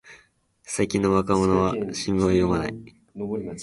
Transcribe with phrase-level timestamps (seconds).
[0.63, 2.73] 最近の若者は新聞を読まない